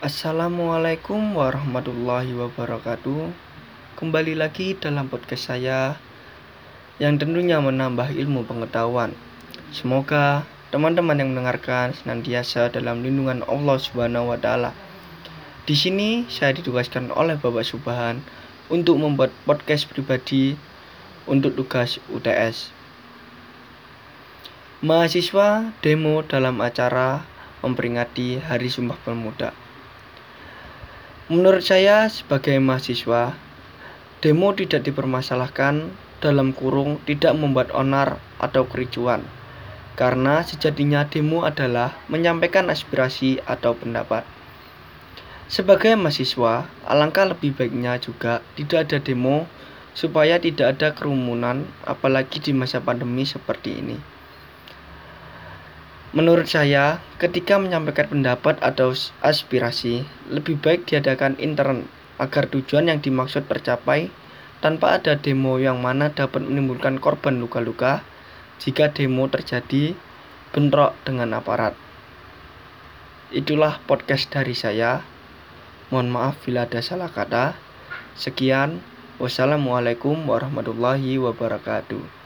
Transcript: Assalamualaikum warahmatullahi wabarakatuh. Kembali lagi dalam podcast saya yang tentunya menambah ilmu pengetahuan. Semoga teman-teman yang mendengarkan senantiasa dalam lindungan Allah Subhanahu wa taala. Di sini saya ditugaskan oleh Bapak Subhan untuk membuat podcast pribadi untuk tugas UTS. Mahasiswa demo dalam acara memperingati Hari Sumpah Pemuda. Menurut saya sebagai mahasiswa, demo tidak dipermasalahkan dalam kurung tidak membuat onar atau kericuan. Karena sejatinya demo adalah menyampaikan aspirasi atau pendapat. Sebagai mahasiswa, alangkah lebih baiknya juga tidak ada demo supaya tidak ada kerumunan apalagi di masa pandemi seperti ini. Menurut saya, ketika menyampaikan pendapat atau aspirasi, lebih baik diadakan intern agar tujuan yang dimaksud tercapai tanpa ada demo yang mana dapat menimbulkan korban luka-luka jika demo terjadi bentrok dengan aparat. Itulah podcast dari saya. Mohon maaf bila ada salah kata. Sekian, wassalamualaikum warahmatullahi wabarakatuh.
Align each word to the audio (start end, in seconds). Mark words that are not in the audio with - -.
Assalamualaikum 0.00 1.36
warahmatullahi 1.36 2.32
wabarakatuh. 2.32 3.36
Kembali 4.00 4.32
lagi 4.32 4.72
dalam 4.72 5.12
podcast 5.12 5.52
saya 5.52 6.00
yang 6.96 7.20
tentunya 7.20 7.60
menambah 7.60 8.08
ilmu 8.08 8.48
pengetahuan. 8.48 9.12
Semoga 9.76 10.48
teman-teman 10.72 11.20
yang 11.20 11.36
mendengarkan 11.36 11.92
senantiasa 11.92 12.72
dalam 12.72 13.04
lindungan 13.04 13.44
Allah 13.44 13.76
Subhanahu 13.76 14.32
wa 14.32 14.40
taala. 14.40 14.72
Di 15.68 15.76
sini 15.76 16.24
saya 16.32 16.56
ditugaskan 16.56 17.12
oleh 17.12 17.36
Bapak 17.36 17.68
Subhan 17.68 18.24
untuk 18.72 18.96
membuat 18.96 19.36
podcast 19.44 19.84
pribadi 19.84 20.56
untuk 21.28 21.60
tugas 21.60 22.00
UTS. 22.08 22.72
Mahasiswa 24.80 25.76
demo 25.84 26.24
dalam 26.24 26.64
acara 26.64 27.20
memperingati 27.60 28.40
Hari 28.40 28.72
Sumpah 28.72 28.96
Pemuda. 29.04 29.68
Menurut 31.30 31.62
saya 31.62 32.10
sebagai 32.10 32.58
mahasiswa, 32.58 33.38
demo 34.18 34.50
tidak 34.50 34.82
dipermasalahkan 34.82 35.86
dalam 36.18 36.50
kurung 36.50 36.98
tidak 37.06 37.38
membuat 37.38 37.70
onar 37.70 38.18
atau 38.42 38.66
kericuan. 38.66 39.22
Karena 39.94 40.42
sejatinya 40.42 41.06
demo 41.06 41.46
adalah 41.46 41.94
menyampaikan 42.10 42.66
aspirasi 42.66 43.38
atau 43.46 43.78
pendapat. 43.78 44.26
Sebagai 45.46 45.94
mahasiswa, 45.94 46.66
alangkah 46.82 47.30
lebih 47.30 47.54
baiknya 47.54 48.02
juga 48.02 48.42
tidak 48.58 48.90
ada 48.90 48.98
demo 48.98 49.46
supaya 49.94 50.34
tidak 50.42 50.82
ada 50.82 50.98
kerumunan 50.98 51.62
apalagi 51.86 52.42
di 52.42 52.50
masa 52.50 52.82
pandemi 52.82 53.22
seperti 53.22 53.78
ini. 53.78 54.19
Menurut 56.10 56.50
saya, 56.50 56.98
ketika 57.22 57.54
menyampaikan 57.54 58.10
pendapat 58.10 58.58
atau 58.58 58.90
aspirasi, 59.22 60.02
lebih 60.26 60.58
baik 60.58 60.90
diadakan 60.90 61.38
intern 61.38 61.86
agar 62.18 62.50
tujuan 62.50 62.90
yang 62.90 62.98
dimaksud 62.98 63.46
tercapai 63.46 64.10
tanpa 64.58 64.98
ada 64.98 65.14
demo 65.14 65.62
yang 65.62 65.78
mana 65.78 66.10
dapat 66.10 66.42
menimbulkan 66.42 66.98
korban 66.98 67.38
luka-luka 67.38 68.02
jika 68.58 68.90
demo 68.90 69.30
terjadi 69.30 69.94
bentrok 70.50 70.98
dengan 71.06 71.30
aparat. 71.38 71.78
Itulah 73.30 73.78
podcast 73.86 74.26
dari 74.34 74.58
saya. 74.58 75.06
Mohon 75.94 76.08
maaf 76.10 76.42
bila 76.42 76.66
ada 76.66 76.82
salah 76.82 77.06
kata. 77.06 77.54
Sekian, 78.18 78.82
wassalamualaikum 79.22 80.18
warahmatullahi 80.26 81.22
wabarakatuh. 81.22 82.19